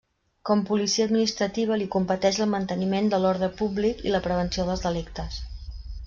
Com 0.49 0.61
policia 0.67 1.05
administrativa 1.09 1.75
li 1.81 1.87
competeix 1.95 2.39
el 2.45 2.49
manteniment 2.53 3.11
de 3.11 3.19
l'ordre 3.25 3.49
públic 3.59 4.01
i 4.09 4.15
la 4.15 4.23
prevenció 4.29 4.65
dels 4.71 4.83
delictes. 4.87 5.37